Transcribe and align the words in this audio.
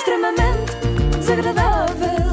extremamente 0.00 0.72
desagradável. 1.18 2.30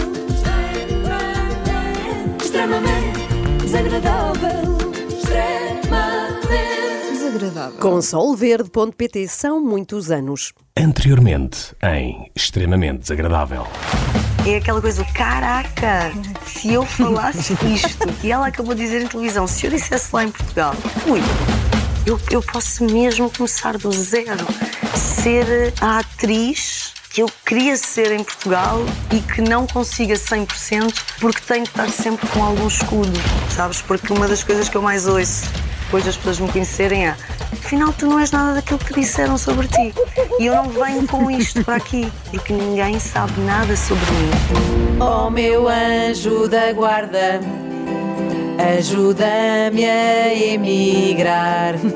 Extremamente 2.41 3.27
desagradável. 3.61 4.77
Extremamente 5.09 6.47
Desagradável. 7.11 7.79
Com 7.79 8.01
solverde.pt 8.01 9.27
são 9.27 9.59
muitos 9.59 10.09
anos. 10.09 10.53
Anteriormente, 10.77 11.75
em 11.83 12.31
Extremamente 12.33 12.99
Desagradável. 12.99 13.67
É 14.47 14.55
aquela 14.55 14.79
coisa 14.79 15.03
do 15.03 15.13
caraca, 15.13 16.13
se 16.45 16.73
eu 16.73 16.85
falasse 16.85 17.53
isto 17.65 18.07
e 18.23 18.31
ela 18.31 18.47
acabou 18.47 18.73
de 18.73 18.81
dizer 18.81 19.01
em 19.01 19.07
televisão, 19.07 19.45
se 19.45 19.65
eu 19.65 19.71
dissesse 19.71 20.07
lá 20.13 20.23
em 20.23 20.31
Portugal, 20.31 20.73
ui, 21.05 21.19
eu, 22.05 22.17
eu 22.31 22.41
posso 22.41 22.85
mesmo 22.85 23.29
começar 23.29 23.77
do 23.77 23.91
zero, 23.91 24.47
ser 24.95 25.73
a 25.81 25.99
atriz 25.99 26.86
que 27.17 27.23
eu 27.23 27.29
queria 27.43 27.75
ser 27.75 28.11
em 28.11 28.23
Portugal 28.23 28.85
e 29.11 29.19
que 29.19 29.41
não 29.41 29.65
consiga 29.65 30.13
100% 30.13 30.93
porque 31.19 31.41
tenho 31.41 31.63
que 31.63 31.71
estar 31.71 31.89
sempre 31.89 32.27
com 32.27 32.43
algum 32.43 32.67
escudo, 32.67 33.19
sabes? 33.49 33.81
Porque 33.81 34.13
uma 34.13 34.27
das 34.27 34.43
coisas 34.43 34.69
que 34.69 34.77
eu 34.77 34.83
mais 34.83 35.07
ouço 35.07 35.49
depois 35.85 36.05
das 36.05 36.15
pessoas 36.15 36.39
me 36.39 36.47
conhecerem 36.51 37.07
é 37.07 37.15
afinal 37.51 37.91
tu 37.91 38.05
não 38.05 38.19
és 38.19 38.29
nada 38.29 38.53
daquilo 38.53 38.77
que 38.77 38.93
disseram 38.93 39.35
sobre 39.35 39.67
ti 39.67 39.95
e 40.39 40.45
eu 40.45 40.53
não 40.53 40.69
venho 40.69 41.07
com 41.07 41.31
isto 41.31 41.65
para 41.65 41.77
aqui 41.77 42.07
porque 42.29 42.53
ninguém 42.53 42.99
sabe 42.99 43.33
nada 43.41 43.75
sobre 43.75 44.05
mim. 44.11 44.29
Oh 44.99 45.31
meu 45.31 45.67
anjo 45.67 46.47
da 46.47 46.71
guarda, 46.71 47.41
ajuda-me 48.77 49.85
a 49.85 50.35
emigrar. 50.35 51.73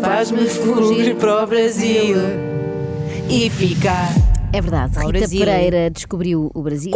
Faz-me 0.00 0.46
fugir 0.48 1.16
para 1.16 1.42
o 1.42 1.46
Brasil 1.48 2.47
e 3.30 3.50
ficar. 3.50 4.08
É 4.52 4.60
verdade, 4.60 4.98
Rita 4.98 5.12
Brasil. 5.12 5.38
Pereira 5.40 5.90
descobriu 5.90 6.50
o 6.54 6.62
Brasil 6.62 6.92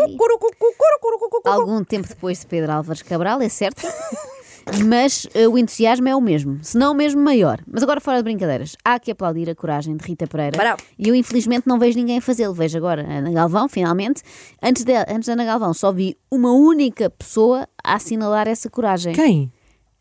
algum 1.45 1.85
tempo 1.85 2.09
depois 2.09 2.41
de 2.41 2.47
Pedro 2.47 2.73
Álvares 2.73 3.03
Cabral, 3.03 3.41
é 3.41 3.49
certo? 3.49 3.83
Mas 4.87 5.27
eh, 5.35 5.49
o 5.49 5.59
entusiasmo 5.59 6.09
é 6.09 6.15
o 6.15 6.21
mesmo, 6.21 6.61
se 6.63 6.79
não 6.79 6.93
o 6.93 6.95
mesmo 6.95 7.21
maior. 7.21 7.61
Mas 7.67 7.83
agora, 7.83 8.01
fora 8.01 8.19
de 8.19 8.23
brincadeiras, 8.23 8.77
há 8.85 8.99
que 8.99 9.11
aplaudir 9.11 9.51
a 9.51 9.57
coragem 9.57 9.97
de 9.97 10.07
Rita 10.07 10.27
Pereira. 10.27 10.57
Bravo. 10.57 10.81
E 10.97 11.09
eu, 11.09 11.15
infelizmente, 11.17 11.67
não 11.67 11.81
vejo 11.81 11.99
ninguém 11.99 12.21
fazê-lo. 12.21 12.55
Vejo 12.55 12.79
agora 12.79 13.03
a 13.03 13.19
Ana 13.19 13.33
Galvão, 13.33 13.69
finalmente. 13.69 14.23
Antes, 14.63 14.85
de, 14.85 14.93
antes 15.09 15.27
da 15.27 15.33
Ana 15.33 15.45
Galvão, 15.45 15.75
só 15.75 15.91
vi 15.91 16.17
uma 16.31 16.53
única 16.53 17.11
pessoa 17.11 17.67
a 17.83 17.97
assinalar 17.97 18.47
essa 18.47 18.71
coragem. 18.71 19.15
Quem? 19.15 19.53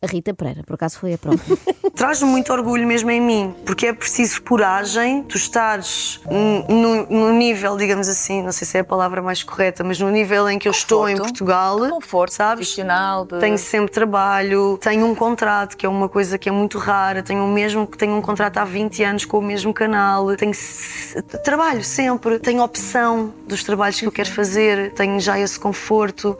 A 0.04 0.08
Rita 0.08 0.34
Pereira, 0.34 0.64
por 0.64 0.74
acaso 0.74 0.98
foi 0.98 1.14
a 1.14 1.18
própria. 1.18 1.56
Traz-me 1.94 2.28
muito 2.28 2.52
orgulho 2.52 2.88
mesmo 2.88 3.12
em 3.12 3.22
mim, 3.22 3.54
porque 3.64 3.86
é 3.86 3.94
preciso 3.94 4.42
coragem, 4.42 5.22
tu 5.22 5.38
estares 5.38 6.20
no, 6.68 7.32
nível, 7.32 7.78
digamos 7.78 8.10
assim, 8.10 8.42
não 8.42 8.52
sei 8.52 8.66
se 8.66 8.78
é 8.78 8.82
a 8.82 8.84
palavra 8.84 9.22
mais 9.22 9.44
correta, 9.44 9.84
mas 9.84 10.00
no 10.00 10.10
nível 10.10 10.50
em 10.50 10.58
que 10.58 10.68
eu 10.68 10.72
estou 10.72 11.08
em. 11.08 11.16
Portugal, 11.16 11.78
Conforto 11.88 12.34
sabes? 12.34 12.66
profissional. 12.66 13.26
De... 13.26 13.38
Tenho 13.38 13.60
sempre 13.60 13.92
trabalho, 13.92 14.80
tenho 14.82 15.06
um 15.06 15.14
contrato, 15.14 15.78
que 15.78 15.86
é 15.86 15.90
uma 15.90 16.10
coisa 16.10 16.36
que 16.36 16.50
é 16.50 16.52
muito 16.52 16.80
rara, 16.80 17.22
tenho 17.22 17.44
o 17.46 17.48
mesmo 17.48 17.86
tenho 17.86 18.16
um 18.16 18.22
contrato 18.24 18.58
há 18.58 18.66
20 18.66 19.04
anos 19.04 19.26
com 19.26 19.38
o 19.38 19.42
mesmo 19.42 19.72
canal, 19.72 20.36
tenho 20.36 20.54
se- 20.56 21.22
trabalho 21.44 21.84
sempre, 21.84 22.40
tenho 22.40 22.64
opção 22.64 23.32
dos 23.48 23.64
trabalhos 23.64 24.00
que 24.00 24.08
eu 24.08 24.12
quero 24.12 24.32
fazer, 24.32 24.94
tenho 24.94 25.20
já 25.20 25.38
esse 25.38 25.60
conforto 25.60 26.36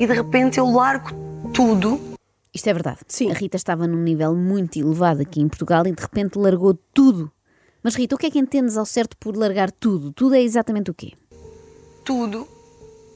e 0.00 0.06
de 0.06 0.14
repente 0.14 0.58
eu 0.58 0.64
largo 0.70 1.10
tudo 1.52 2.11
Isto 2.54 2.68
é 2.68 2.72
verdade. 2.72 3.00
Sim. 3.08 3.30
A 3.30 3.34
Rita 3.34 3.56
estava 3.56 3.86
num 3.86 4.02
nível 4.02 4.34
muito 4.34 4.78
elevado 4.78 5.22
aqui 5.22 5.40
em 5.40 5.48
Portugal 5.48 5.86
e 5.86 5.92
de 5.92 6.02
repente 6.02 6.38
largou 6.38 6.74
tudo. 6.92 7.30
Mas 7.82 7.94
Rita, 7.94 8.14
o 8.14 8.18
que 8.18 8.26
é 8.26 8.30
que 8.30 8.38
entendes 8.38 8.76
ao 8.76 8.86
certo 8.86 9.16
por 9.16 9.36
largar 9.36 9.70
tudo? 9.70 10.12
Tudo 10.12 10.34
é 10.34 10.42
exatamente 10.42 10.90
o 10.90 10.94
quê? 10.94 11.12
tudo 12.04 12.46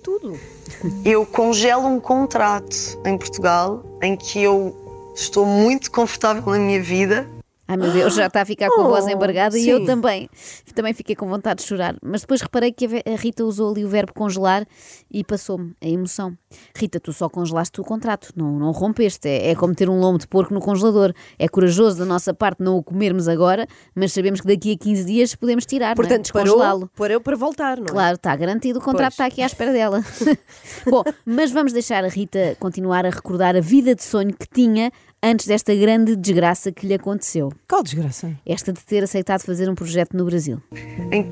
Tudo. 0.02 0.38
Eu 1.04 1.26
congelo 1.26 1.86
um 1.86 1.98
contrato 1.98 2.76
em 3.04 3.18
Portugal 3.18 3.84
em 4.02 4.16
que 4.16 4.40
eu 4.42 5.12
estou 5.14 5.44
muito 5.44 5.90
confortável 5.90 6.44
na 6.52 6.58
minha 6.58 6.80
vida. 6.80 7.28
Ai 7.68 7.76
meu 7.76 7.90
Deus, 7.90 8.14
já 8.14 8.26
está 8.26 8.42
a 8.42 8.44
ficar 8.44 8.68
com 8.70 8.82
a 8.82 8.88
voz 8.88 9.04
Oh, 9.06 9.10
embargada 9.10 9.58
e 9.58 9.68
eu 9.68 9.84
também. 9.84 10.28
Também 10.74 10.92
fiquei 10.94 11.16
com 11.16 11.26
vontade 11.28 11.62
de 11.62 11.66
chorar. 11.68 11.96
Mas 12.00 12.20
depois 12.20 12.40
reparei 12.40 12.70
que 12.70 12.86
a 12.86 13.16
Rita 13.16 13.44
usou 13.44 13.70
ali 13.72 13.84
o 13.84 13.88
verbo 13.88 14.12
congelar 14.14 14.64
e 15.10 15.24
passou-me 15.24 15.74
a 15.82 15.86
emoção. 15.88 16.36
Rita, 16.76 17.00
tu 17.00 17.12
só 17.12 17.28
congelaste 17.28 17.80
o 17.80 17.84
contrato, 17.84 18.32
não, 18.36 18.52
não 18.52 18.70
rompeste. 18.70 19.28
É, 19.28 19.50
é 19.50 19.54
como 19.56 19.74
ter 19.74 19.88
um 19.90 19.98
lombo 19.98 20.18
de 20.18 20.28
porco 20.28 20.54
no 20.54 20.60
congelador. 20.60 21.12
É 21.38 21.48
corajoso 21.48 21.98
da 21.98 22.04
nossa 22.04 22.32
parte 22.32 22.62
não 22.62 22.76
o 22.76 22.82
comermos 22.82 23.26
agora, 23.26 23.66
mas 23.94 24.12
sabemos 24.12 24.40
que 24.40 24.46
daqui 24.46 24.72
a 24.72 24.78
15 24.84 25.04
dias 25.04 25.34
podemos 25.34 25.66
tirar, 25.66 25.96
Portanto, 25.96 26.30
não 26.32 26.40
é? 26.40 26.44
Descongelá-lo. 26.44 26.90
parou 26.96 27.20
para 27.20 27.36
voltar, 27.36 27.78
não 27.78 27.86
é? 27.86 27.88
Claro, 27.88 28.16
está 28.16 28.36
garantido, 28.36 28.78
o 28.78 28.82
contrato 28.82 29.06
Pois. 29.08 29.14
está 29.14 29.26
aqui 29.26 29.42
à 29.42 29.46
espera 29.46 29.72
dela. 29.72 30.04
Bom, 30.86 31.02
mas 31.24 31.50
vamos 31.50 31.72
deixar 31.72 32.04
a 32.04 32.08
Rita 32.08 32.56
continuar 32.60 33.04
a 33.06 33.10
recordar 33.10 33.56
a 33.56 33.60
vida 33.60 33.94
de 33.94 34.04
sonho 34.04 34.32
que 34.32 34.46
tinha 34.46 34.92
antes 35.26 35.46
desta 35.46 35.74
grande 35.74 36.14
desgraça 36.14 36.70
que 36.70 36.86
lhe 36.86 36.94
aconteceu. 36.94 37.52
Qual 37.68 37.82
desgraça? 37.82 38.30
Esta 38.46 38.72
de 38.72 38.80
ter 38.80 39.02
aceitado 39.02 39.42
fazer 39.42 39.68
um 39.68 39.74
projeto 39.74 40.16
no 40.16 40.24
Brasil. 40.24 40.62
Em, 41.10 41.26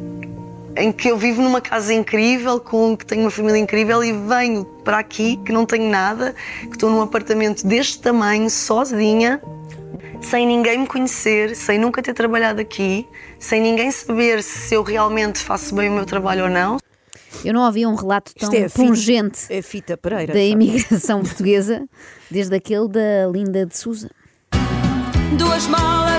em 0.76 0.92
que 0.92 1.08
eu 1.08 1.16
vivo 1.16 1.40
numa 1.40 1.60
casa 1.60 1.94
incrível, 1.94 2.58
com 2.58 2.96
que 2.96 3.06
tenho 3.06 3.22
uma 3.22 3.30
família 3.30 3.58
incrível 3.58 4.02
e 4.02 4.12
venho 4.12 4.64
para 4.84 4.98
aqui 4.98 5.36
que 5.44 5.52
não 5.52 5.64
tenho 5.64 5.88
nada, 5.88 6.34
que 6.62 6.72
estou 6.72 6.90
num 6.90 7.00
apartamento 7.00 7.64
deste 7.64 8.00
tamanho, 8.00 8.50
sozinha, 8.50 9.40
sem 10.20 10.44
ninguém 10.44 10.78
me 10.78 10.86
conhecer, 10.88 11.54
sem 11.54 11.78
nunca 11.78 12.02
ter 12.02 12.14
trabalhado 12.14 12.60
aqui, 12.60 13.06
sem 13.38 13.60
ninguém 13.60 13.92
saber 13.92 14.42
se 14.42 14.74
eu 14.74 14.82
realmente 14.82 15.38
faço 15.38 15.72
bem 15.72 15.88
o 15.88 15.92
meu 15.92 16.04
trabalho 16.04 16.44
ou 16.44 16.50
não. 16.50 16.78
Eu 17.44 17.52
não 17.54 17.64
ouvi 17.64 17.86
um 17.86 17.94
relato 17.94 18.32
tão 18.34 18.48
Isto 18.48 18.60
é 18.60 18.64
a 18.66 18.68
fita- 18.68 18.82
pungente 18.82 19.38
É 19.50 19.62
Fita 19.62 19.96
Pereira. 19.96 20.32
da 20.32 20.40
imigração 20.42 21.20
portuguesa 21.24 21.86
desde 22.30 22.54
aquele 22.54 22.88
da 22.88 23.26
Linda 23.32 23.66
de 23.66 23.76
Souza. 23.76 24.10
Duas 25.38 25.66
malas 25.66 26.13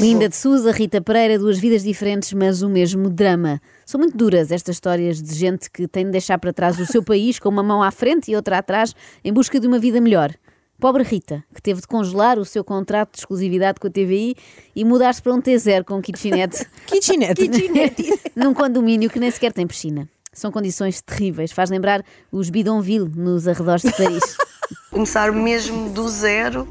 Linda 0.00 0.28
de 0.28 0.36
Souza, 0.36 0.72
Rita 0.72 1.00
Pereira, 1.00 1.38
duas 1.38 1.58
vidas 1.58 1.82
diferentes, 1.82 2.32
mas 2.32 2.62
o 2.62 2.68
mesmo 2.68 3.08
drama. 3.08 3.60
São 3.86 3.98
muito 3.98 4.16
duras 4.16 4.50
estas 4.50 4.76
histórias 4.76 5.22
de 5.22 5.34
gente 5.34 5.70
que 5.70 5.86
tem 5.86 6.04
de 6.04 6.10
deixar 6.10 6.38
para 6.38 6.52
trás 6.52 6.78
o 6.78 6.86
seu 6.86 7.02
país 7.04 7.38
com 7.38 7.48
uma 7.48 7.62
mão 7.62 7.82
à 7.82 7.90
frente 7.90 8.30
e 8.30 8.36
outra 8.36 8.58
atrás 8.58 8.94
em 9.24 9.32
busca 9.32 9.60
de 9.60 9.66
uma 9.66 9.78
vida 9.78 10.00
melhor. 10.00 10.32
Pobre 10.80 11.04
Rita, 11.04 11.44
que 11.54 11.62
teve 11.62 11.80
de 11.80 11.86
congelar 11.86 12.38
o 12.38 12.44
seu 12.44 12.64
contrato 12.64 13.12
de 13.12 13.20
exclusividade 13.20 13.78
com 13.78 13.86
a 13.86 13.90
TVI 13.90 14.34
e 14.74 14.84
mudar-se 14.84 15.22
para 15.22 15.32
um 15.32 15.40
T0 15.40 15.84
com 15.84 16.02
kitchenette 16.02 16.66
Kitchenette. 16.86 17.48
num 18.34 18.52
condomínio 18.52 19.08
que 19.08 19.20
nem 19.20 19.30
sequer 19.30 19.52
tem 19.52 19.66
piscina. 19.66 20.08
São 20.32 20.50
condições 20.50 21.00
terríveis. 21.00 21.52
Faz 21.52 21.70
lembrar 21.70 22.04
os 22.32 22.50
bidonville 22.50 23.08
nos 23.14 23.46
arredores 23.46 23.82
de 23.82 23.92
Paris. 23.92 24.36
Começar 24.90 25.30
mesmo 25.32 25.90
do 25.90 26.08
zero, 26.08 26.66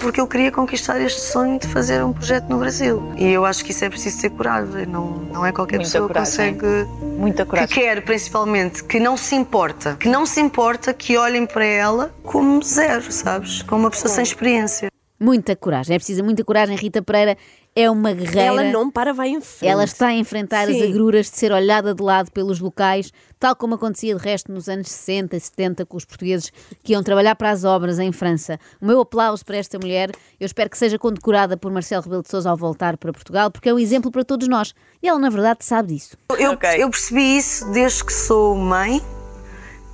porque 0.00 0.20
eu 0.20 0.26
queria 0.26 0.50
conquistar 0.50 1.00
este 1.00 1.20
sonho 1.20 1.58
de 1.58 1.66
fazer 1.68 2.02
um 2.04 2.12
projeto 2.12 2.48
no 2.48 2.58
Brasil. 2.58 3.02
E 3.16 3.30
eu 3.30 3.44
acho 3.44 3.64
que 3.64 3.70
isso 3.72 3.84
é 3.84 3.88
preciso 3.90 4.20
ter 4.20 4.30
coragem, 4.30 4.86
não, 4.86 5.10
não 5.32 5.44
é 5.46 5.52
qualquer 5.52 5.76
Muita 5.76 5.90
pessoa 5.90 6.08
que 6.08 6.14
coragem. 6.14 6.54
consegue. 6.54 6.88
Muita 7.18 7.44
Que 7.44 7.50
coragem. 7.50 7.68
quer, 7.74 8.02
principalmente, 8.04 8.84
que 8.84 8.98
não 8.98 9.16
se 9.16 9.34
importa, 9.34 9.96
que 10.00 10.08
não 10.08 10.24
se 10.26 10.40
importa 10.40 10.92
que 10.92 11.16
olhem 11.16 11.46
para 11.46 11.64
ela 11.64 12.12
como 12.22 12.62
zero, 12.62 13.10
sabes? 13.12 13.62
Como 13.62 13.82
uma 13.84 13.90
pessoa 13.90 14.12
sem 14.12 14.22
experiência. 14.22 14.88
Muita 15.24 15.56
coragem. 15.56 15.96
É 15.96 15.98
preciso 15.98 16.22
muita 16.22 16.44
coragem. 16.44 16.76
Rita 16.76 17.00
Pereira 17.00 17.34
é 17.74 17.90
uma 17.90 18.12
guerreira. 18.12 18.42
Ela 18.42 18.64
não 18.64 18.90
para, 18.90 19.14
vai 19.14 19.28
em 19.30 19.40
frente. 19.40 19.70
Ela 19.70 19.84
está 19.84 20.08
a 20.08 20.12
enfrentar 20.12 20.68
as 20.68 20.76
Sim. 20.76 20.90
agruras 20.90 21.30
de 21.30 21.38
ser 21.38 21.50
olhada 21.50 21.94
de 21.94 22.02
lado 22.02 22.30
pelos 22.30 22.60
locais, 22.60 23.10
tal 23.40 23.56
como 23.56 23.74
acontecia 23.74 24.14
de 24.14 24.22
resto 24.22 24.52
nos 24.52 24.68
anos 24.68 24.90
60 24.90 25.34
e 25.34 25.40
70 25.40 25.86
com 25.86 25.96
os 25.96 26.04
portugueses 26.04 26.52
que 26.82 26.92
iam 26.92 27.02
trabalhar 27.02 27.34
para 27.36 27.48
as 27.48 27.64
obras 27.64 27.98
em 27.98 28.12
França. 28.12 28.60
O 28.82 28.84
meu 28.86 29.00
aplauso 29.00 29.42
para 29.46 29.56
esta 29.56 29.78
mulher, 29.78 30.10
eu 30.38 30.44
espero 30.44 30.68
que 30.68 30.76
seja 30.76 30.98
condecorada 30.98 31.56
por 31.56 31.72
Marcelo 31.72 32.02
Rebelo 32.02 32.22
de 32.22 32.28
Sousa 32.28 32.50
ao 32.50 32.56
voltar 32.58 32.98
para 32.98 33.10
Portugal, 33.10 33.50
porque 33.50 33.70
é 33.70 33.72
um 33.72 33.78
exemplo 33.78 34.10
para 34.10 34.24
todos 34.26 34.46
nós. 34.46 34.74
E 35.02 35.08
ela, 35.08 35.18
na 35.18 35.30
verdade, 35.30 35.64
sabe 35.64 35.94
disso. 35.94 36.18
Eu, 36.38 36.52
Ok. 36.52 36.68
eu 36.76 36.90
percebi 36.90 37.38
isso 37.38 37.72
desde 37.72 38.04
que 38.04 38.12
sou 38.12 38.54
mãe, 38.54 39.00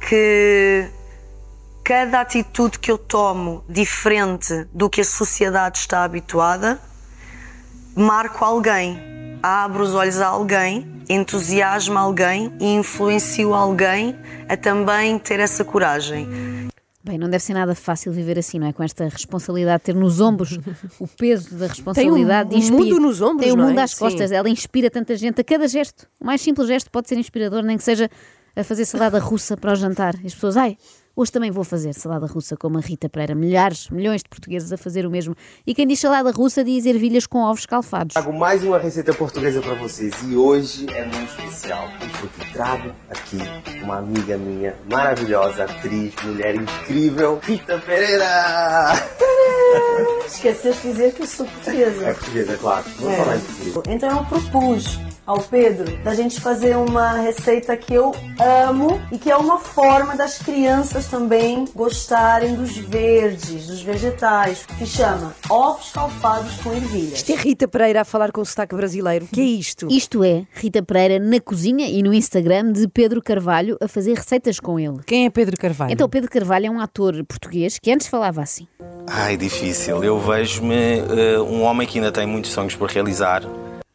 que 0.08 0.90
cada 1.84 2.20
atitude 2.20 2.78
que 2.78 2.90
eu 2.90 2.98
tomo 2.98 3.64
diferente 3.68 4.66
do 4.72 4.88
que 4.88 5.00
a 5.00 5.04
sociedade 5.04 5.78
está 5.78 6.04
habituada, 6.04 6.80
marco 7.96 8.44
alguém, 8.44 9.38
abro 9.42 9.82
os 9.82 9.94
olhos 9.94 10.20
a 10.20 10.26
alguém, 10.28 11.02
entusiasmo 11.08 11.98
alguém 11.98 12.52
e 12.60 12.66
influencio 12.74 13.54
alguém 13.54 14.16
a 14.48 14.56
também 14.56 15.18
ter 15.18 15.40
essa 15.40 15.64
coragem. 15.64 16.28
Bem, 17.02 17.16
não 17.16 17.30
deve 17.30 17.42
ser 17.42 17.54
nada 17.54 17.74
fácil 17.74 18.12
viver 18.12 18.38
assim, 18.38 18.58
não 18.58 18.66
é? 18.66 18.72
Com 18.74 18.82
esta 18.82 19.04
responsabilidade, 19.08 19.82
ter 19.84 19.94
nos 19.94 20.20
ombros 20.20 20.58
o 21.00 21.08
peso 21.08 21.56
da 21.56 21.66
responsabilidade. 21.68 22.54
um 22.54 22.58
inspira- 22.58 22.78
mundo 22.78 23.00
nos 23.00 23.22
ombros, 23.22 23.40
Tem 23.44 23.52
o 23.52 23.56
não 23.56 23.68
mundo 23.68 23.78
é? 23.80 23.82
às 23.82 23.92
Sim. 23.92 23.98
costas. 24.00 24.30
Ela 24.30 24.48
inspira 24.50 24.90
tanta 24.90 25.16
gente 25.16 25.40
a 25.40 25.44
cada 25.44 25.66
gesto. 25.66 26.06
O 26.20 26.26
mais 26.26 26.42
simples 26.42 26.68
gesto 26.68 26.90
pode 26.90 27.08
ser 27.08 27.16
inspirador, 27.16 27.62
nem 27.62 27.78
que 27.78 27.82
seja 27.82 28.08
a 28.54 28.62
fazer 28.62 28.84
salada 28.84 29.18
russa 29.18 29.56
para 29.56 29.72
o 29.72 29.74
jantar. 29.74 30.14
E 30.22 30.26
as 30.26 30.34
pessoas, 30.34 30.58
ai, 30.58 30.76
hoje 31.20 31.32
também 31.32 31.50
vou 31.50 31.64
fazer 31.64 31.92
salada 31.94 32.26
russa 32.26 32.56
como 32.56 32.78
a 32.78 32.80
Rita 32.80 33.08
Pereira. 33.08 33.34
Milhares, 33.34 33.88
milhões 33.90 34.22
de 34.22 34.28
portugueses 34.28 34.72
a 34.72 34.76
fazer 34.76 35.06
o 35.06 35.10
mesmo. 35.10 35.34
E 35.66 35.74
quem 35.74 35.86
diz 35.86 36.00
salada 36.00 36.30
russa 36.30 36.64
diz 36.64 36.86
ervilhas 36.86 37.26
com 37.26 37.38
ovos 37.38 37.66
calfados. 37.66 38.14
Trago 38.14 38.32
mais 38.32 38.64
uma 38.64 38.78
receita 38.78 39.12
portuguesa 39.14 39.60
para 39.60 39.74
vocês 39.74 40.14
e 40.26 40.36
hoje 40.36 40.86
é 40.94 41.04
muito 41.04 41.30
especial 41.30 41.88
porque 42.20 42.52
trago 42.52 42.90
aqui 43.10 43.38
uma 43.82 43.98
amiga 43.98 44.36
minha 44.38 44.74
maravilhosa, 44.90 45.64
atriz, 45.64 46.12
mulher 46.24 46.54
incrível, 46.56 47.38
Rita 47.42 47.78
Pereira! 47.78 48.92
Esqueceste 50.26 50.82
de 50.82 50.92
dizer 50.92 51.14
que 51.14 51.22
eu 51.22 51.26
sou 51.26 51.46
portuguesa. 51.46 52.04
É 52.06 52.14
portuguesa, 52.14 52.56
claro. 52.58 52.84
Vou 52.98 53.10
É. 53.10 53.16
falar 53.16 53.36
em 53.36 53.40
português. 53.40 53.76
Então 53.88 54.10
eu 54.18 54.24
propus 54.24 55.00
ao 55.30 55.40
Pedro 55.40 55.96
da 55.98 56.12
gente 56.12 56.40
fazer 56.40 56.76
uma 56.76 57.12
receita 57.12 57.76
que 57.76 57.94
eu 57.94 58.12
amo 58.66 59.00
e 59.12 59.18
que 59.18 59.30
é 59.30 59.36
uma 59.36 59.58
forma 59.58 60.16
das 60.16 60.38
crianças 60.38 61.06
também 61.06 61.66
gostarem 61.72 62.56
dos 62.56 62.76
verdes, 62.76 63.68
dos 63.68 63.80
vegetais, 63.80 64.66
que 64.66 64.84
chama 64.84 65.32
ovos 65.48 65.92
calfados 65.92 66.56
com 66.56 66.72
ervilha. 66.72 67.14
Isto 67.14 67.30
é 67.30 67.36
Rita 67.36 67.68
Pereira 67.68 68.00
a 68.00 68.04
falar 68.04 68.32
com 68.32 68.44
sotaque 68.44 68.74
brasileiro. 68.74 69.26
O 69.26 69.28
que 69.28 69.40
é 69.40 69.44
isto? 69.44 69.86
Isto 69.88 70.24
é 70.24 70.44
Rita 70.52 70.82
Pereira 70.82 71.20
na 71.20 71.38
cozinha 71.38 71.88
e 71.88 72.02
no 72.02 72.12
Instagram 72.12 72.72
de 72.72 72.88
Pedro 72.88 73.22
Carvalho 73.22 73.78
a 73.80 73.86
fazer 73.86 74.14
receitas 74.16 74.58
com 74.58 74.80
ele. 74.80 74.98
Quem 75.06 75.26
é 75.26 75.30
Pedro 75.30 75.56
Carvalho? 75.56 75.92
Então, 75.92 76.08
Pedro 76.08 76.28
Carvalho 76.28 76.66
é 76.66 76.70
um 76.70 76.80
ator 76.80 77.24
português 77.24 77.78
que 77.78 77.92
antes 77.92 78.08
falava 78.08 78.42
assim. 78.42 78.66
Ai, 79.06 79.36
difícil. 79.36 80.02
Eu 80.02 80.18
vejo-me 80.18 80.74
eh, 80.74 81.40
um 81.40 81.62
homem 81.62 81.86
que 81.86 81.98
ainda 81.98 82.10
tem 82.10 82.26
muitos 82.26 82.50
sonhos 82.50 82.74
por 82.74 82.88
realizar. 82.88 83.44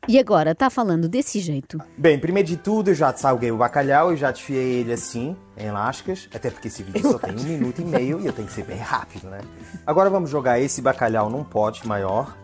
E 0.07 0.19
agora 0.19 0.51
está 0.51 0.69
falando 0.69 1.09
desse 1.09 1.39
jeito. 1.39 1.79
Bem, 1.97 2.19
primeiro 2.19 2.47
de 2.47 2.57
tudo, 2.57 2.91
eu 2.91 2.95
já 2.95 3.11
salguei 3.13 3.51
o 3.51 3.57
bacalhau 3.57 4.13
e 4.13 4.17
já 4.17 4.31
desfiei 4.31 4.79
ele 4.79 4.93
assim, 4.93 5.35
em 5.57 5.71
lascas, 5.71 6.29
até 6.33 6.51
porque 6.51 6.67
esse 6.67 6.83
vídeo 6.83 7.11
só 7.11 7.17
tem 7.17 7.35
um 7.35 7.43
minuto 7.43 7.81
e 7.81 7.85
meio 7.85 8.21
e 8.21 8.27
eu 8.27 8.33
tenho 8.33 8.47
que 8.47 8.53
ser 8.53 8.65
bem 8.65 8.77
rápido, 8.77 9.27
né? 9.27 9.41
Agora 9.85 10.09
vamos 10.09 10.29
jogar 10.29 10.59
esse 10.59 10.81
bacalhau 10.81 11.29
num 11.29 11.43
pote 11.43 11.87
maior, 11.87 12.37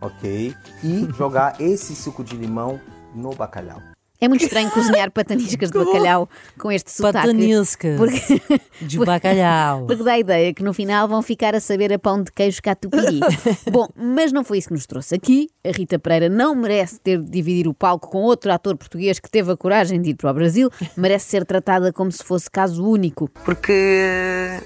ok? 0.00 0.54
E 0.84 1.08
jogar 1.16 1.60
esse 1.60 1.96
suco 1.96 2.22
de 2.22 2.36
limão 2.36 2.80
no 3.14 3.34
bacalhau. 3.34 3.80
É 4.20 4.28
muito 4.28 4.44
estranho 4.44 4.70
cozinhar 4.70 5.10
pataniscas 5.12 5.70
de 5.70 5.78
bacalhau 5.78 6.28
com 6.58 6.70
este 6.70 6.90
sotaque. 6.90 7.28
Pataniscas 7.28 7.96
Porque, 7.96 8.42
de 8.82 8.98
bacalhau. 8.98 9.86
porque 9.88 10.02
dá 10.02 10.12
a 10.12 10.18
ideia 10.18 10.52
que 10.52 10.62
no 10.62 10.74
final 10.74 11.08
vão 11.08 11.22
ficar 11.22 11.54
a 11.54 11.60
saber 11.60 11.90
a 11.90 11.98
pão 11.98 12.22
de 12.22 12.30
queijo 12.30 12.60
catupiry. 12.62 13.20
Bom, 13.72 13.88
mas 13.96 14.30
não 14.30 14.44
foi 14.44 14.58
isso 14.58 14.68
que 14.68 14.74
nos 14.74 14.86
trouxe 14.86 15.14
aqui. 15.14 15.48
A 15.64 15.70
Rita 15.70 15.98
Pereira 15.98 16.28
não 16.28 16.54
merece 16.54 17.00
ter 17.00 17.18
de 17.18 17.30
dividir 17.30 17.66
o 17.66 17.72
palco 17.72 18.10
com 18.10 18.18
outro 18.18 18.52
ator 18.52 18.76
português 18.76 19.18
que 19.18 19.30
teve 19.30 19.52
a 19.52 19.56
coragem 19.56 20.02
de 20.02 20.10
ir 20.10 20.14
para 20.14 20.30
o 20.30 20.34
Brasil. 20.34 20.70
Merece 20.96 21.30
ser 21.30 21.46
tratada 21.46 21.90
como 21.90 22.12
se 22.12 22.22
fosse 22.22 22.50
caso 22.50 22.86
único. 22.86 23.28
Porque. 23.44 24.60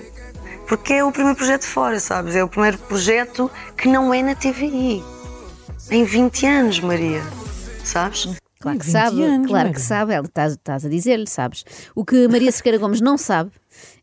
Porque 0.66 0.94
é 0.94 1.04
o 1.04 1.12
primeiro 1.12 1.36
projeto 1.36 1.64
fora, 1.64 2.00
sabes? 2.00 2.34
É 2.34 2.42
o 2.42 2.48
primeiro 2.48 2.78
projeto 2.78 3.50
que 3.76 3.86
não 3.86 4.12
é 4.12 4.22
na 4.22 4.34
TVI. 4.34 5.02
Em 5.90 6.04
20 6.04 6.46
anos, 6.46 6.80
Maria. 6.80 7.22
Sabes? 7.84 8.34
Claro 8.64 8.78
que 8.78 8.84
20 8.86 8.92
sabe, 8.92 9.22
anos, 9.24 9.46
claro 9.46 9.68
Maria. 9.68 9.72
que 9.74 9.80
sabe, 9.80 10.14
estás, 10.16 10.52
estás 10.52 10.84
a 10.86 10.88
dizer-lhe, 10.88 11.26
sabes? 11.26 11.64
O 11.94 12.02
que 12.02 12.26
Maria 12.28 12.50
Sequeira 12.50 12.78
Gomes 12.78 13.02
não 13.02 13.18
sabe 13.18 13.50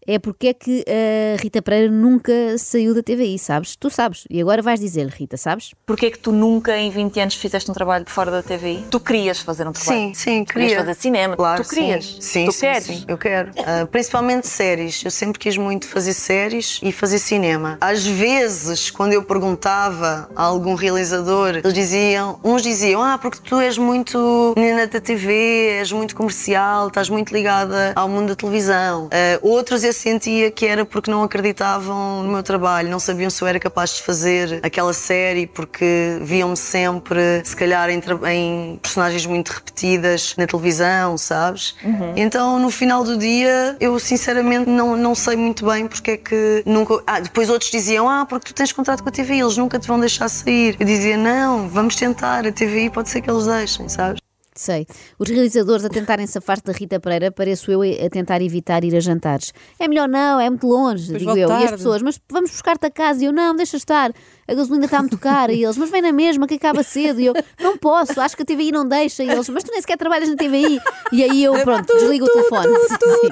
é 0.07 0.17
porque 0.17 0.47
é 0.47 0.53
que 0.53 0.83
a 0.87 1.41
Rita 1.41 1.61
Pereira 1.61 1.91
nunca 1.91 2.33
saiu 2.57 2.93
da 2.95 3.03
TVI, 3.03 3.37
sabes? 3.37 3.75
Tu 3.75 3.89
sabes. 3.89 4.25
E 4.29 4.41
agora 4.41 4.61
vais 4.61 4.79
dizer-lhe, 4.79 5.11
Rita, 5.11 5.37
sabes? 5.37 5.73
Porquê 5.85 6.07
é 6.07 6.11
que 6.11 6.17
tu 6.19 6.31
nunca 6.31 6.75
em 6.77 6.89
20 6.89 7.19
anos 7.19 7.35
fizeste 7.35 7.69
um 7.69 7.73
trabalho 7.73 8.03
de 8.03 8.11
fora 8.11 8.31
da 8.31 8.41
TVI? 8.41 8.85
Tu 8.89 8.99
querias 8.99 9.39
fazer 9.39 9.67
um 9.67 9.71
trabalho? 9.71 9.99
Sim, 10.07 10.13
sim, 10.13 10.43
Tu 10.43 10.53
querias 10.53 10.71
queria. 10.71 10.85
fazer 10.85 10.99
cinema? 10.99 11.35
Claro, 11.35 11.63
tu 11.63 11.69
querias? 11.69 12.05
Sim, 12.05 12.21
sim, 12.21 12.45
tu 12.45 12.51
sim, 12.51 12.59
queres? 12.61 12.83
sim, 12.85 13.05
eu 13.07 13.17
quero. 13.17 13.51
Ah, 13.59 13.85
principalmente 13.85 14.47
séries. 14.47 15.03
Eu 15.05 15.11
sempre 15.11 15.37
quis 15.39 15.55
muito 15.55 15.87
fazer 15.87 16.13
séries 16.13 16.79
e 16.81 16.91
fazer 16.91 17.19
cinema. 17.19 17.77
Às 17.79 18.05
vezes, 18.05 18.89
quando 18.89 19.13
eu 19.13 19.23
perguntava 19.23 20.29
a 20.35 20.43
algum 20.43 20.73
realizador, 20.73 21.57
eles 21.57 21.73
diziam, 21.73 22.39
uns 22.43 22.63
diziam, 22.63 23.01
ah, 23.03 23.17
porque 23.17 23.37
tu 23.43 23.59
és 23.59 23.77
muito 23.77 24.53
menina 24.57 24.87
da 24.87 24.99
TV, 24.99 25.31
és 25.79 25.91
muito 25.91 26.15
comercial, 26.15 26.87
estás 26.87 27.09
muito 27.09 27.31
ligada 27.31 27.93
ao 27.95 28.09
mundo 28.09 28.29
da 28.29 28.35
televisão. 28.35 29.09
Ah, 29.11 29.39
outros 29.61 29.83
eu 29.83 29.93
sentia 29.93 30.49
que 30.49 30.65
era 30.65 30.83
porque 30.83 31.09
não 31.11 31.21
acreditavam 31.21 32.23
no 32.23 32.31
meu 32.31 32.41
trabalho, 32.41 32.89
não 32.89 32.99
sabiam 32.99 33.29
se 33.29 33.41
eu 33.43 33.47
era 33.47 33.59
capaz 33.59 33.95
de 33.95 34.01
fazer 34.01 34.59
aquela 34.63 34.91
série 34.91 35.45
porque 35.45 36.17
viam-me 36.21 36.57
sempre, 36.57 37.41
se 37.43 37.55
calhar, 37.55 37.87
em, 37.91 38.01
em 38.31 38.79
personagens 38.81 39.23
muito 39.27 39.49
repetidas 39.49 40.35
na 40.35 40.47
televisão, 40.47 41.15
sabes? 41.15 41.75
Então, 42.15 42.57
no 42.57 42.71
final 42.71 43.03
do 43.03 43.15
dia, 43.15 43.77
eu 43.79 43.99
sinceramente 43.99 44.67
não, 44.67 44.97
não 44.97 45.13
sei 45.13 45.35
muito 45.35 45.63
bem 45.65 45.87
porque 45.87 46.11
é 46.11 46.17
que 46.17 46.63
nunca. 46.65 47.01
Ah, 47.05 47.19
depois 47.19 47.49
outros 47.49 47.69
diziam, 47.69 48.09
ah, 48.09 48.25
porque 48.25 48.47
tu 48.47 48.53
tens 48.55 48.71
contrato 48.71 49.03
com 49.03 49.09
a 49.09 49.11
TVI, 49.11 49.41
eles 49.41 49.57
nunca 49.57 49.77
te 49.77 49.87
vão 49.87 49.99
deixar 49.99 50.27
sair. 50.27 50.75
Eu 50.79 50.85
dizia, 50.85 51.17
não, 51.17 51.69
vamos 51.69 51.95
tentar, 51.95 52.47
a 52.47 52.51
TVI 52.51 52.89
pode 52.89 53.09
ser 53.09 53.21
que 53.21 53.29
eles 53.29 53.45
deixem, 53.45 53.87
sabes? 53.87 54.19
Sei. 54.53 54.85
Os 55.17 55.29
realizadores 55.29 55.85
a 55.85 55.89
tentarem 55.89 56.27
safar-se 56.27 56.63
da 56.63 56.73
Rita 56.73 56.99
Pereira, 56.99 57.31
pareço 57.31 57.71
eu 57.71 57.81
a 57.81 58.09
tentar 58.09 58.41
evitar 58.41 58.83
ir 58.83 58.93
a 58.95 58.99
jantares. 58.99 59.53
É 59.79 59.87
melhor 59.87 60.09
não, 60.09 60.41
é 60.41 60.49
muito 60.49 60.67
longe, 60.67 61.13
Depois 61.13 61.21
digo 61.21 61.37
eu. 61.37 61.49
E 61.49 61.53
as 61.53 61.59
tarde. 61.59 61.77
pessoas, 61.77 62.01
mas 62.01 62.19
vamos 62.29 62.51
buscar-te 62.51 62.85
a 62.85 62.91
casa. 62.91 63.23
E 63.23 63.25
eu, 63.27 63.31
não, 63.31 63.55
deixa 63.55 63.77
estar. 63.77 64.11
A 64.51 64.53
gasolina 64.53 64.83
está 64.83 64.99
muito 64.99 65.17
cara. 65.17 65.53
E 65.53 65.63
eles, 65.63 65.77
mas 65.77 65.89
vem 65.89 66.01
na 66.01 66.11
mesma, 66.11 66.45
que 66.45 66.55
acaba 66.55 66.83
cedo. 66.83 67.21
E 67.21 67.25
eu, 67.25 67.33
não 67.57 67.77
posso, 67.77 68.19
acho 68.19 68.35
que 68.35 68.43
a 68.43 68.45
TVI 68.45 68.73
não 68.73 68.85
deixa. 68.85 69.23
E 69.23 69.29
eles, 69.29 69.47
mas 69.47 69.63
tu 69.63 69.71
nem 69.71 69.79
sequer 69.79 69.97
trabalhas 69.97 70.27
na 70.27 70.35
TVI. 70.35 70.77
E 71.13 71.23
aí 71.23 71.41
eu, 71.41 71.53
pronto, 71.63 71.93
desligo 71.93 72.25
o 72.25 72.29
telefone. 72.29 72.67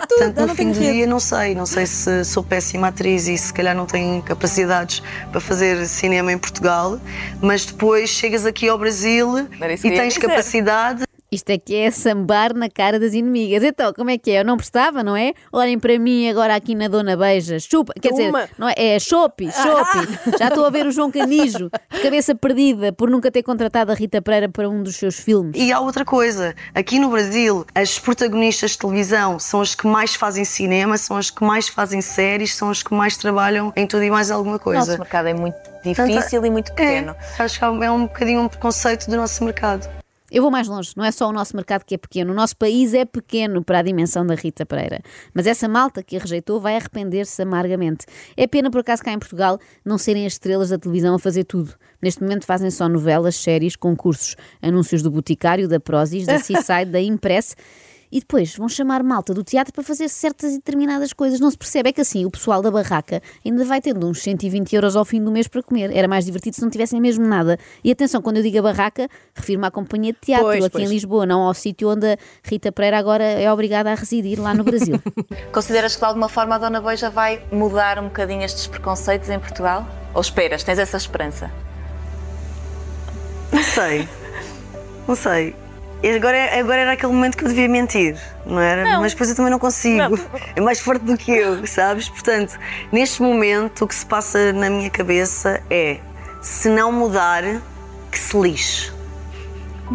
Portanto, 0.07 0.47
no 0.47 0.55
fim 0.55 0.71
do 0.71 0.79
dia, 0.79 1.05
não 1.05 1.19
sei. 1.19 1.53
Não 1.53 1.65
sei 1.65 1.85
se 1.85 2.23
sou 2.23 2.41
péssima 2.41 2.87
atriz 2.87 3.27
e 3.27 3.37
se 3.37 3.53
calhar 3.53 3.75
não 3.75 3.85
tenho 3.85 4.21
capacidades 4.23 5.03
para 5.29 5.41
fazer 5.41 5.85
cinema 5.87 6.31
em 6.31 6.37
Portugal, 6.37 6.99
mas 7.41 7.65
depois 7.65 8.09
chegas 8.09 8.45
aqui 8.45 8.69
ao 8.69 8.77
Brasil 8.77 9.39
e 9.39 9.77
tens 9.77 10.13
dizer. 10.13 10.21
capacidade. 10.21 11.03
Isto 11.31 11.51
é 11.51 11.57
que 11.59 11.75
é 11.75 11.91
sambar 11.91 12.55
na 12.55 12.69
cara 12.69 12.99
das 12.99 13.13
inimigas. 13.13 13.63
Então, 13.63 13.93
como 13.93 14.09
é 14.09 14.17
que 14.17 14.31
é? 14.31 14.39
Eu 14.39 14.45
não 14.45 14.57
prestava, 14.57 15.03
não 15.03 15.15
é? 15.15 15.33
Olhem 15.53 15.77
para 15.77 15.97
mim 15.99 16.27
agora 16.27 16.55
aqui 16.55 16.73
na 16.73 16.87
Dona 16.87 17.15
Beija. 17.15 17.59
Chupa, 17.59 17.93
quer 18.01 18.09
dizer, 18.09 18.31
Toma. 18.31 18.49
não 18.57 18.67
é, 18.67 18.73
é 18.75 18.99
chope, 18.99 19.47
chope. 19.51 20.37
Já 20.39 20.47
estou 20.47 20.65
a 20.65 20.71
ver 20.71 20.87
o 20.87 20.91
João 20.91 21.11
Canijo, 21.11 21.69
de 21.91 22.01
cabeça 22.01 22.33
perdida, 22.33 22.91
por 22.91 23.11
nunca 23.11 23.29
ter 23.29 23.43
contratado 23.43 23.91
a 23.91 23.95
Rita 23.95 24.21
Pereira 24.21 24.49
para 24.49 24.67
um 24.67 24.81
dos 24.81 24.95
seus 24.95 25.19
filmes. 25.19 25.51
E 25.55 25.71
há 25.71 25.79
outra 25.79 26.03
coisa, 26.03 26.55
aqui 26.73 26.97
no 26.97 27.09
Brasil, 27.11 27.63
as 27.75 27.99
protagonistas 27.99 28.71
de 28.71 28.79
televisão 28.79 29.37
são 29.37 29.61
as 29.61 29.75
que 29.75 29.85
mais 29.85 30.15
fazem 30.15 30.43
cinema, 30.43 30.97
são 30.97 31.15
as 31.15 31.29
que 31.29 31.43
mais 31.43 31.67
fazem 31.67 32.01
séries, 32.01 32.55
são 32.55 32.71
as 32.71 32.81
que 32.81 32.93
mais 32.93 33.17
trabalham 33.17 33.71
em 33.75 33.85
tudo 33.85 34.03
e 34.03 34.09
mais 34.09 34.31
alguma 34.31 34.55
O 34.55 34.59
coisa. 34.59 34.79
nosso 34.79 34.97
mercado 34.97 35.27
é 35.27 35.33
muito 35.35 35.57
difícil 35.83 36.43
e 36.43 36.49
muito 36.49 36.73
pequeno. 36.73 37.15
É, 37.37 37.43
acho 37.43 37.59
que 37.59 37.65
é 37.65 37.91
um 37.91 38.03
bocadinho 38.07 38.41
um 38.41 38.47
preconceito 38.47 39.07
do 39.09 39.15
nosso 39.15 39.43
mercado. 39.43 39.87
Eu 40.31 40.41
vou 40.41 40.51
mais 40.51 40.67
longe, 40.67 40.91
não 40.95 41.03
é 41.03 41.11
só 41.11 41.27
o 41.29 41.33
nosso 41.33 41.55
mercado 41.55 41.83
que 41.83 41.95
é 41.95 41.97
pequeno, 41.97 42.31
o 42.31 42.35
nosso 42.35 42.55
país 42.55 42.93
é 42.93 43.05
pequeno 43.05 43.63
para 43.63 43.79
a 43.79 43.81
dimensão 43.81 44.25
da 44.25 44.35
Rita 44.35 44.65
Pereira. 44.65 45.01
Mas 45.33 45.47
essa 45.47 45.67
malta 45.67 46.03
que 46.03 46.15
a 46.15 46.19
rejeitou 46.19 46.59
vai 46.59 46.75
arrepender-se 46.75 47.41
amargamente. 47.41 48.05
É 48.37 48.45
pena, 48.45 48.69
por 48.69 48.81
acaso, 48.81 49.03
cá 49.03 49.11
em 49.11 49.19
Portugal 49.19 49.59
não 49.83 49.97
serem 49.97 50.25
as 50.25 50.33
estrelas 50.33 50.69
da 50.69 50.77
televisão 50.77 51.15
a 51.15 51.19
fazer 51.19 51.43
tudo. 51.43 51.73
Neste 52.01 52.21
momento 52.21 52.45
fazem 52.45 52.69
só 52.69 52.87
novelas, 52.87 53.35
séries, 53.35 53.75
concursos, 53.75 54.35
anúncios 54.61 55.01
do 55.01 55.11
Boticário, 55.11 55.67
da 55.67 55.79
Prozis, 55.79 56.25
da 56.25 56.37
Seaside, 56.39 56.91
da 56.91 57.01
Impress. 57.01 57.55
E 58.11 58.19
depois 58.19 58.55
vão 58.55 58.67
chamar 58.67 59.03
malta 59.03 59.33
do 59.33 59.43
teatro 59.43 59.73
para 59.73 59.83
fazer 59.83 60.09
certas 60.09 60.51
e 60.51 60.55
determinadas 60.55 61.13
coisas. 61.13 61.39
Não 61.39 61.49
se 61.51 61.57
percebe. 61.57 61.89
É 61.89 61.93
que 61.93 62.01
assim 62.01 62.25
o 62.25 62.31
pessoal 62.31 62.61
da 62.61 62.71
barraca 62.71 63.21
ainda 63.45 63.63
vai 63.65 63.79
tendo 63.81 64.07
uns 64.07 64.21
120 64.21 64.73
euros 64.75 64.95
ao 64.95 65.05
fim 65.05 65.23
do 65.23 65.31
mês 65.31 65.47
para 65.47 65.61
comer. 65.61 65.95
Era 65.95 66.07
mais 66.07 66.25
divertido 66.25 66.55
se 66.55 66.61
não 66.61 66.69
tivessem 66.69 66.99
mesmo 66.99 67.25
nada. 67.25 67.57
E 67.83 67.91
atenção, 67.91 68.21
quando 68.21 68.37
eu 68.37 68.43
digo 68.43 68.57
a 68.59 68.61
barraca, 68.61 69.07
refiro-me 69.35 69.67
à 69.67 69.71
companhia 69.71 70.13
de 70.13 70.19
teatro 70.19 70.45
Pois, 70.45 70.63
aqui 70.63 70.71
pois. 70.71 70.89
em 70.89 70.93
Lisboa, 70.93 71.25
não 71.25 71.41
ao 71.41 71.53
sítio 71.53 71.89
onde 71.89 72.13
a 72.13 72.17
Rita 72.43 72.71
Pereira 72.71 72.97
agora 72.97 73.23
é 73.23 73.51
obrigada 73.51 73.91
a 73.91 73.95
residir, 73.95 74.39
lá 74.39 74.53
no 74.53 74.63
Brasil. 74.63 75.01
Consideras 75.53 75.93
que 75.93 75.99
de 75.99 76.05
alguma 76.05 76.29
forma 76.29 76.55
a 76.55 76.57
Dona 76.57 76.81
Beija 76.81 77.09
vai 77.09 77.43
mudar 77.51 77.99
um 77.99 78.05
bocadinho 78.05 78.43
estes 78.43 78.67
preconceitos 78.67 79.29
em 79.29 79.39
Portugal? 79.39 79.87
Ou 80.13 80.21
esperas? 80.21 80.63
Tens 80.63 80.79
essa 80.79 80.97
esperança? 80.97 81.51
Não 83.51 83.63
sei. 83.63 84.07
Não 85.07 85.15
sei. 85.15 85.55
E 86.01 86.09
Agora, 86.15 86.37
é- 86.37 86.59
agora 86.59 86.77
era 86.81 86.91
aquele 86.93 87.11
momento 87.11 87.37
que 87.37 87.43
eu 87.43 87.49
devia 87.49 87.67
mentir, 87.67 88.17
não 88.45 88.59
era? 88.59 88.99
Mas 89.01 89.11
depois 89.11 89.29
eu 89.29 89.35
também 89.35 89.51
não 89.51 89.59
consigo. 89.59 90.17
É 90.55 90.61
mais 90.61 90.79
forte 90.79 91.03
do 91.03 91.17
que 91.17 91.31
eu, 91.31 91.65
sabes? 91.67 92.07
Portanto, 92.07 92.57
neste 92.91 93.21
momento 93.21 93.83
o 93.83 93.87
que 93.87 93.95
se 93.95 94.05
passa 94.05 94.53
na 94.53 94.69
minha 94.69 94.89
cabeça 94.89 95.61
é: 95.69 95.97
se 96.41 96.69
não 96.69 96.91
mudar, 96.91 97.43
que 98.11 98.17
se 98.17 98.37
lixe. 98.37 98.91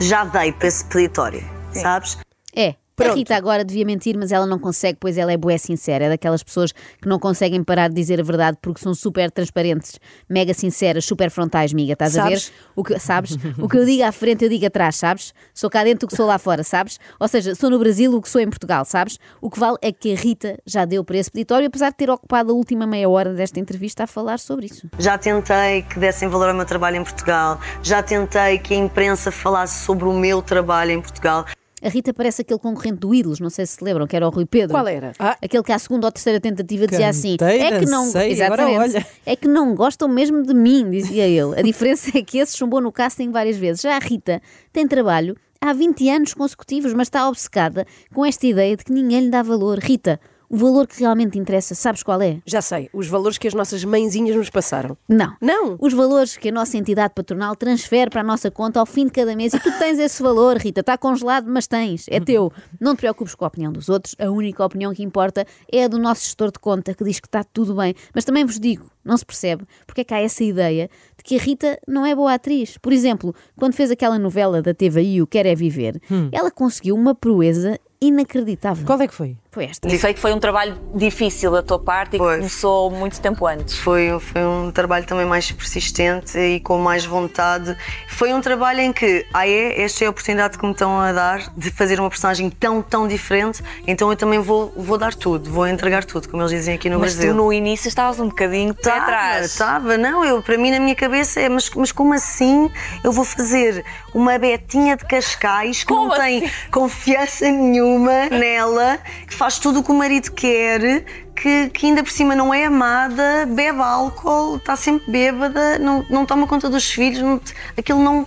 Já 0.01 0.25
dei 0.25 0.53
para 0.53 0.69
esse 0.69 0.85
peditório, 0.85 1.43
sabes? 1.73 2.19
É, 2.55 2.75
A 2.97 3.13
Rita 3.13 3.35
agora 3.35 3.65
devia 3.65 3.85
mentir, 3.85 4.17
mas 4.17 4.31
ela 4.31 4.47
não 4.47 4.59
consegue, 4.59 4.99
pois 5.01 5.19
ela 5.19 5.33
é 5.33 5.37
bué 5.37 5.59
sincera. 5.59 6.05
É 6.05 6.09
daquelas 6.09 6.43
pessoas 6.43 6.73
que 6.73 7.09
não 7.09 7.19
conseguem 7.19 7.63
parar 7.65 7.89
de 7.89 7.95
dizer 7.95 8.21
a 8.21 8.23
verdade 8.23 8.57
porque 8.63 8.81
são 8.81 8.95
super 8.95 9.31
transparentes, 9.31 9.99
mega 10.29 10.55
sinceras, 10.55 11.05
super 11.05 11.31
frontais, 11.31 11.73
miga. 11.73 11.95
Estás 11.95 12.17
a 12.17 12.23
Sabes? 12.23 12.49
ver? 12.49 12.55
O 12.77 12.85
que, 12.85 12.99
sabes? 12.99 13.37
O 13.59 13.69
que 13.69 13.77
eu 13.77 13.85
digo 13.85 14.05
à 14.05 14.13
frente, 14.13 14.45
eu 14.45 14.49
digo 14.49 14.67
atrás, 14.67 14.97
sabes? 14.97 15.35
Sou 15.53 15.69
cá 15.69 15.83
dentro 15.83 16.07
o 16.07 16.09
que 16.09 16.17
sou 16.17 16.27
lá 16.27 16.39
fora, 16.39 16.63
sabes? 16.63 16.99
Ou 17.19 17.27
seja, 17.27 17.55
sou 17.55 17.69
no 17.69 17.79
Brasil 17.79 18.15
o 18.15 18.23
que 18.23 18.29
sou 18.29 18.41
em 18.41 18.49
Portugal, 18.49 18.85
sabes? 18.85 19.19
O 19.41 19.51
que 19.51 19.59
vale 19.59 19.77
é 19.83 19.91
que 19.93 20.13
a 20.13 20.17
Rita 20.17 20.59
já 20.65 20.85
deu 20.85 21.03
para 21.05 21.17
esse 21.17 21.31
peditório, 21.31 21.67
apesar 21.67 21.91
de 21.91 21.97
ter 21.97 22.11
ocupado 22.11 22.53
a 22.53 22.55
última 22.55 22.87
meia 22.87 23.09
hora 23.09 23.35
desta 23.35 23.59
entrevista 23.59 24.05
a 24.05 24.07
falar 24.07 24.39
sobre 24.39 24.67
isso. 24.67 24.89
Já 24.99 25.19
tentei 25.19 25.83
que 25.83 25.99
dessem 25.99 26.29
valor 26.29 26.49
ao 26.49 26.55
meu 26.55 26.65
trabalho 26.65 26.97
em 26.97 27.03
Portugal, 27.03 27.59
já 27.83 28.03
tentei 28.03 28.59
que 28.59 28.73
a 28.75 28.77
imprensa 28.77 29.33
falasse 29.33 29.85
sobre 29.85 30.05
o 30.07 30.13
meu 30.13 30.41
trabalho 30.41 30.93
em 30.93 31.01
Portugal. 31.01 31.45
A 31.85 31.89
Rita 31.91 32.15
parece 32.15 32.41
aquele 32.41 32.59
concorrente 32.59 33.01
do 33.01 33.15
Ídolos, 33.15 33.41
não 33.41 33.51
sei 33.51 33.67
se 33.67 33.75
se 33.75 33.85
lembram, 33.85 34.07
que 34.07 34.17
era 34.17 34.27
o 34.27 34.31
Rui 34.31 34.47
Pedro. 34.47 34.71
Qual 34.71 34.89
era? 34.89 35.13
Aquele 35.19 35.63
que 35.63 35.71
à 35.71 35.79
segunda 35.79 36.07
ou 36.07 36.13
terceira 36.13 36.41
tentativa 36.41 36.87
dizia 36.87 37.09
assim: 37.09 37.37
é 37.41 37.79
que 37.79 37.85
não, 37.85 38.09
agora 38.09 38.29
exatamente, 38.29 38.79
olha." 38.79 39.07
é 39.27 39.37
que 39.37 39.47
não 39.47 39.75
gostam 39.75 40.09
mesmo 40.09 40.43
de 40.43 40.55
mim, 40.55 40.91
dizia 40.91 41.27
ele. 41.27 41.59
A 41.59 41.63
diferença 41.63 42.17
é 42.17 42.23
que 42.23 42.39
esse 42.39 42.57
chumbou 42.57 42.81
no 42.81 42.91
casting 42.91 43.31
várias 43.31 43.59
vezes. 43.59 43.83
Já 43.83 43.97
a 43.97 43.99
Rita 43.99 44.41
tem 44.73 44.89
trabalho 44.89 45.37
há 45.61 45.73
20 45.73 46.09
anos 46.09 46.35
consecutivos, 46.35 46.95
mas 46.95 47.09
está 47.09 47.29
obcecada 47.29 47.87
com 48.15 48.25
esta 48.25 48.47
ideia 48.47 48.77
de 48.77 48.85
que 48.85 48.93
ninguém 48.93 49.21
lhe 49.21 49.31
dá 49.31 49.43
valor. 49.43 49.79
Rita, 49.79 50.19
o 50.55 50.57
valor 50.57 50.87
que 50.87 51.01
realmente 51.01 51.37
interessa, 51.37 51.75
sabes 51.75 52.05
qual 52.05 52.23
é? 52.23 52.41
Já 52.47 52.63
sei, 52.63 52.89
os 52.93 53.09
valores 53.09 53.39
que 53.39 53.49
as 53.49 53.55
nossas 53.55 53.85
mãezinhas 53.85 54.37
nos 54.37 54.51
passaram. 54.51 54.97
Não. 55.09 55.35
Não. 55.41 55.77
Os 55.81 55.93
valores 55.93 56.37
que 56.37 56.49
a 56.49 56.53
nossa 56.53 56.79
entidade 56.79 57.13
patronal 57.13 57.57
transfere 57.57 58.09
para 58.09 58.21
a 58.21 58.25
nossa 58.25 58.53
conta 58.53 58.79
ao 58.79 58.87
fim 58.87 59.07
de 59.07 59.11
cada 59.11 59.35
mês 59.35 59.53
e 59.53 59.59
tu 59.59 59.77
tens 59.81 59.99
esse 59.99 60.23
valor, 60.23 60.57
Rita. 60.59 60.79
Está 60.79 60.97
congelado, 60.97 61.47
mas 61.51 61.67
tens. 61.67 62.07
É 62.09 62.21
teu. 62.21 62.53
Não 62.81 62.95
te 62.95 63.01
preocupes 63.01 63.35
com 63.35 63.45
a 63.45 63.49
opinião 63.49 63.73
dos 63.73 63.89
outros. 63.89 64.15
A 64.17 64.31
única 64.31 64.65
opinião 64.65 64.95
que 64.95 65.03
importa 65.03 65.45
é 65.73 65.83
a 65.83 65.89
do 65.89 65.99
nosso 65.99 66.23
gestor 66.23 66.53
de 66.53 66.61
conta 66.61 66.95
que 66.95 67.03
diz 67.03 67.19
que 67.19 67.27
está 67.27 67.43
tudo 67.43 67.75
bem. 67.75 67.93
Mas 68.15 68.25
também 68.25 68.45
vos 68.45 68.61
digo, 68.61 68.89
não 69.05 69.17
se 69.17 69.27
percebe 69.27 69.65
porque 69.89 70.03
é 70.03 70.05
que 70.05 70.15
há 70.15 70.21
essa 70.21 70.45
ideia 70.45 70.89
de 71.19 71.25
que 71.25 71.35
a 71.35 71.41
Rita 71.41 71.81
não 71.89 72.07
é 72.07 72.15
boa 72.15 72.33
atriz. 72.33 72.79
Por 72.79 72.93
exemplo, 72.93 73.35
quando 73.57 73.75
fez 73.75 73.91
aquela 73.91 74.21
novela 74.21 74.63
da 74.63 74.73
TVI, 74.73 75.21
O 75.21 75.27
Quer 75.27 75.47
é 75.47 75.55
Viver, 75.57 76.01
ela 76.31 76.53
conseguiu 76.53 76.95
uma 76.95 77.13
proeza 77.13 77.77
inacreditável. 78.01 78.85
Qual 78.85 79.01
é 79.01 79.09
que 79.09 79.15
foi? 79.15 79.37
Foi 79.55 79.67
esta. 79.67 79.87
E 79.87 79.97
sei 79.97 80.13
que 80.13 80.19
foi 80.19 80.33
um 80.33 80.41
trabalho 80.41 80.77
difícil 80.93 81.53
da 81.53 81.63
tua 81.63 81.79
parte 81.79 82.17
e 82.17 82.19
que 82.19 82.25
começou 82.25 82.91
muito 82.91 83.21
tempo 83.21 83.47
antes. 83.47 83.79
Foi, 83.79 84.19
foi 84.19 84.45
um 84.45 84.73
trabalho 84.73 85.07
também 85.07 85.25
mais 85.25 85.51
persistente 85.53 86.37
e 86.37 86.59
com 86.59 86.77
mais 86.79 87.05
vontade. 87.05 87.77
Foi 88.09 88.35
um 88.35 88.41
trabalho 88.41 88.81
em 88.81 88.93
que, 88.93 89.25
ah 89.33 89.47
é, 89.47 89.81
esta 89.81 90.03
é 90.03 90.07
a 90.09 90.11
oportunidade 90.11 90.59
que 90.59 90.65
me 90.67 90.73
estão 90.73 90.99
a 90.99 91.13
dar 91.13 91.53
de 91.57 91.71
fazer 91.71 92.01
uma 92.01 92.09
personagem 92.11 92.51
tão, 92.51 92.83
tão 92.83 93.07
diferente, 93.07 93.63
então 93.87 94.11
eu 94.11 94.17
também 94.17 94.41
vou, 94.41 94.73
vou 94.77 94.99
dar 94.99 95.15
tudo, 95.15 95.49
vou 95.51 95.69
entregar 95.69 96.05
tudo, 96.05 96.29
como 96.29 96.43
eles 96.43 96.51
dizem 96.51 96.75
aqui 96.75 96.91
no 96.91 96.99
Mas 96.99 97.15
Brasil. 97.15 97.33
tu 97.33 97.37
no 97.37 97.53
início 97.53 97.87
estavas 97.87 98.19
um 98.19 98.29
bocadinho 98.29 98.73
Estava, 98.73 99.03
atrás. 99.03 99.47
estava, 99.53 99.97
não, 99.97 100.25
eu, 100.25 100.43
para 100.43 100.59
mim 100.59 100.73
na 100.73 100.81
minha 100.81 100.97
cabeça 100.97 101.41
é, 101.41 101.49
mas, 101.49 101.71
mas 101.71 101.93
como 101.93 102.13
assim 102.15 102.69
eu 103.05 103.13
vou 103.13 103.25
fazer 103.25 103.85
uma 104.13 104.37
betinha 104.39 104.97
de 104.97 105.05
Cascais 105.05 105.85
que 105.85 105.93
Como 105.93 106.09
não 106.09 106.17
tem 106.17 106.45
assim? 106.45 106.53
confiança 106.73 107.45
nenhuma 107.51 108.29
nela, 108.31 108.99
que 109.27 109.35
faz 109.35 109.44
tudo 109.53 109.81
o 109.81 109.83
que 109.83 109.91
o 109.91 109.95
marido 109.95 110.33
quer, 110.33 111.05
que, 111.37 111.69
que 111.69 111.87
ainda 111.87 112.03
por 112.03 112.11
cima 112.11 112.35
não 112.35 112.53
é 112.53 112.65
amada, 112.65 113.47
bebe 113.47 113.81
álcool, 113.81 114.57
está 114.57 114.75
sempre 114.77 115.11
bêbada, 115.11 115.79
não, 115.79 116.05
não 116.09 116.25
toma 116.25 116.47
conta 116.47 116.71
dos 116.71 116.91
filhos, 116.91 117.21
não, 117.21 117.41
aquilo 117.77 118.03
não. 118.03 118.27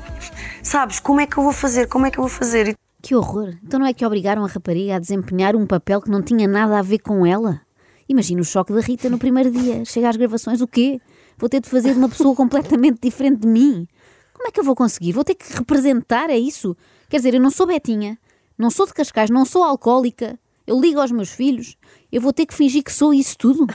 Sabes, 0.62 1.00
como 1.00 1.20
é 1.20 1.26
que 1.26 1.38
eu 1.38 1.44
vou 1.44 1.52
fazer? 1.52 1.88
Como 1.88 2.06
é 2.06 2.12
que 2.12 2.20
eu 2.20 2.24
vou 2.24 2.30
fazer? 2.30 2.76
Que 3.02 3.16
horror! 3.16 3.56
Então 3.64 3.80
não 3.80 3.88
é 3.88 3.94
que 3.94 4.06
obrigaram 4.06 4.46
a 4.46 4.48
rapariga 4.48 4.96
a 4.96 5.00
desempenhar 5.00 5.56
um 5.56 5.66
papel 5.66 6.02
que 6.02 6.10
não 6.10 6.22
tinha 6.22 6.48
nada 6.48 6.78
a 6.78 6.82
ver 6.82 7.00
com 7.00 7.26
ela? 7.26 7.62
Imagina 8.08 8.42
o 8.42 8.46
choque 8.46 8.72
da 8.72 8.80
Rita 8.80 9.10
no 9.10 9.18
primeiro 9.18 9.52
dia. 9.52 9.84
Chega 9.86 10.10
às 10.10 10.16
gravações, 10.16 10.62
o 10.62 10.68
quê? 10.68 11.02
Vou 11.38 11.50
ter 11.50 11.60
de 11.60 11.70
fazer 11.70 11.94
de 11.94 12.00
uma 12.00 12.10
pessoa 12.10 12.34
completamente 12.38 13.00
diferente 13.02 13.42
de 13.42 13.48
mim. 13.48 13.88
Como 14.34 14.48
é 14.48 14.52
que 14.52 14.60
eu 14.60 14.64
vou 14.64 14.76
conseguir? 14.76 15.14
Vou 15.14 15.24
ter 15.24 15.36
que 15.36 15.52
representar, 15.54 16.30
é 16.30 16.38
isso? 16.38 16.78
Quer 17.10 17.18
dizer, 17.18 17.34
eu 17.34 17.42
não 17.42 17.50
sou 17.50 17.66
Betinha, 17.66 18.18
não 18.58 18.70
sou 18.70 18.86
de 18.86 18.94
Cascais, 18.94 19.30
não 19.30 19.46
sou 19.46 19.64
alcoólica, 19.64 20.38
eu 20.68 20.80
ligo 20.80 21.00
aos 21.00 21.12
meus 21.12 21.30
filhos, 21.30 21.76
eu 22.12 22.22
vou 22.22 22.32
ter 22.34 22.46
que 22.46 22.54
fingir 22.54 22.84
que 22.84 22.92
sou 22.94 23.14
isso 23.14 23.36
tudo? 23.38 23.66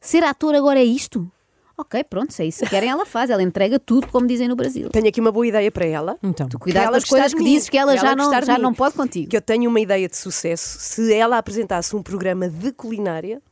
Ser 0.00 0.22
ator 0.22 0.54
agora 0.54 0.78
é 0.78 0.84
isto? 0.84 1.28
Ok, 1.78 2.02
pronto, 2.04 2.32
se 2.32 2.42
é 2.42 2.46
isso 2.46 2.64
que 2.64 2.70
querem, 2.70 2.88
ela 2.88 3.04
faz, 3.04 3.28
ela 3.28 3.42
entrega 3.42 3.78
tudo, 3.78 4.06
como 4.06 4.26
dizem 4.26 4.48
no 4.48 4.56
Brasil. 4.56 4.88
Tenho 4.88 5.08
aqui 5.08 5.20
uma 5.20 5.30
boa 5.30 5.46
ideia 5.46 5.70
para 5.70 5.84
ela. 5.84 6.16
Então. 6.22 6.48
Tu 6.48 6.58
Cuidado 6.58 6.84
com 6.84 6.88
ela 6.88 6.96
as 6.96 7.04
coisas 7.04 7.34
que 7.34 7.44
dizes 7.44 7.68
que 7.68 7.76
ela 7.76 7.92
para 7.92 8.00
já 8.00 8.16
não- 8.16 8.30
já 8.42 8.56
mim. 8.56 8.62
não 8.62 8.72
pode 8.72 8.94
contigo. 8.94 9.28
Que 9.28 9.36
eu 9.36 9.42
tenho 9.42 9.68
uma 9.68 9.78
ideia 9.78 10.08
de 10.08 10.16
sucesso. 10.16 10.78
Se 10.80 11.12
ela 11.12 11.36
apresentasse 11.36 11.94
um 11.94 12.02
programa 12.02 12.48
de 12.48 12.72
culinária, 12.72 13.42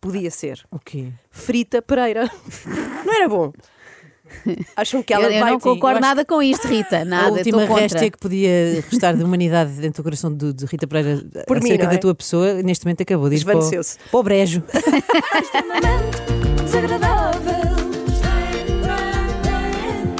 podia 0.00 0.30
ser 0.30 0.64
O 0.70 0.78
quê? 0.78 1.12
Frita 1.30 1.82
Pereira. 1.82 2.30
Não 3.04 3.12
era 3.14 3.28
bom? 3.28 3.52
Acham 4.76 5.02
que 5.02 5.12
ela 5.12 5.24
eu, 5.26 5.32
eu 5.32 5.40
vai 5.40 5.52
não 5.52 5.60
concordo 5.60 5.98
acho- 5.98 6.06
nada 6.06 6.24
com 6.24 6.42
isto, 6.42 6.66
Rita. 6.68 7.04
Nada, 7.04 7.28
a 7.28 7.32
última 7.32 7.66
contra. 7.66 7.82
réstia 7.82 8.10
que 8.10 8.18
podia 8.18 8.82
restar 8.90 9.16
de 9.16 9.22
humanidade 9.22 9.72
dentro 9.72 10.02
do 10.02 10.04
coração 10.04 10.34
de, 10.34 10.52
de 10.52 10.64
Rita 10.66 10.86
Pereira 10.86 11.22
Por 11.46 11.60
mim, 11.60 11.70
acerca 11.70 11.86
da 11.86 11.94
é? 11.94 11.98
tua 11.98 12.14
pessoa, 12.14 12.54
neste 12.62 12.84
momento 12.84 13.02
acabou 13.02 13.28
de 13.28 13.36
ir 13.36 13.44
para 13.44 13.56
o, 13.56 13.58
Esvaneceu-se. 13.58 13.98
para 14.10 14.20
o 14.20 14.22
brejo. 14.22 14.62
extremamente 15.42 16.62
desagradável. 16.64 17.76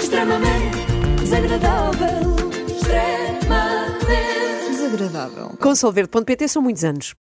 Extremamente 0.00 0.76
desagradável. 1.20 2.36
Extremamente 2.68 4.70
desagradável. 4.70 5.48
Com 5.60 5.74
solverde.pt 5.74 6.48
são 6.48 6.62
muitos 6.62 6.84
anos. 6.84 7.14